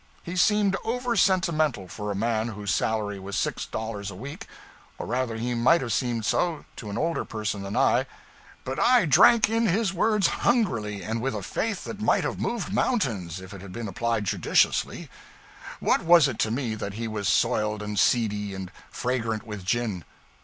He 0.23 0.35
seemed 0.35 0.75
over 0.83 1.15
sentimental 1.15 1.87
for 1.87 2.09
a 2.09 2.15
man 2.15 2.47
whose 2.47 2.73
salary 2.73 3.19
was 3.19 3.37
six 3.37 3.67
dollars 3.67 4.09
a 4.09 4.15
week 4.15 4.47
or 4.97 5.05
rather 5.05 5.35
he 5.37 5.53
might 5.53 5.81
have 5.81 5.93
seemed 5.93 6.25
so 6.25 6.65
to 6.77 6.89
an 6.89 6.97
older 6.97 7.23
person 7.23 7.61
than 7.61 7.77
I. 7.77 8.07
But 8.65 8.79
I 8.79 9.05
drank 9.05 9.47
in 9.47 9.67
his 9.67 9.93
words 9.93 10.25
hungrily, 10.25 11.03
and 11.03 11.21
with 11.21 11.35
a 11.35 11.43
faith 11.43 11.83
that 11.83 12.01
might 12.01 12.23
have 12.23 12.39
moved 12.39 12.73
mountains 12.73 13.39
if 13.39 13.53
it 13.53 13.61
had 13.61 13.71
been 13.73 13.87
applied 13.87 14.23
judiciously. 14.25 15.07
What 15.79 16.01
was 16.01 16.27
it 16.27 16.39
to 16.39 16.49
me 16.49 16.73
that 16.73 16.95
he 16.95 17.07
was 17.07 17.29
soiled 17.29 17.83
and 17.83 17.99
seedy 17.99 18.55
and 18.55 18.71
fragrant 18.89 19.45
with 19.45 19.63
gin? 19.63 20.03